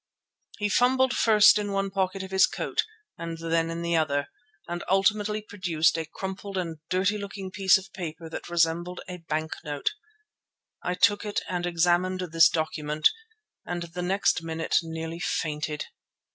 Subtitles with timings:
[0.57, 2.85] He fumbled first in one pocket of his coat
[3.19, 4.29] and then in the other,
[4.67, 9.51] and ultimately produced a crumpled and dirty looking piece of paper that resembled a bank
[9.63, 9.91] note.
[10.83, 13.11] I took and examined this document
[13.63, 15.85] and next minute nearly fainted.